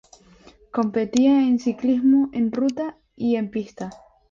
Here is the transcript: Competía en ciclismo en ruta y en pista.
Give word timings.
Competía 0.71 1.41
en 1.43 1.59
ciclismo 1.59 2.31
en 2.33 2.51
ruta 2.51 2.97
y 3.15 3.35
en 3.35 3.51
pista. 3.51 3.91